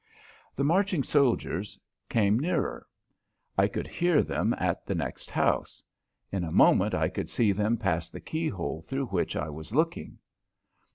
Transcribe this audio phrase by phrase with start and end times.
[0.55, 2.87] The marching soldiers came nearer.
[3.55, 5.83] I could hear them at the next house.
[6.31, 10.17] In a moment I would see them pass the keyhole through which I was looking.